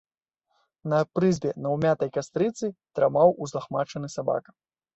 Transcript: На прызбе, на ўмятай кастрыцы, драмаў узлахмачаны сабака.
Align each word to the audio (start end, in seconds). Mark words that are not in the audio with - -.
На 0.93 1.01
прызбе, 1.17 1.51
на 1.67 1.75
ўмятай 1.75 2.09
кастрыцы, 2.17 2.73
драмаў 2.99 3.37
узлахмачаны 3.47 4.13
сабака. 4.19 4.61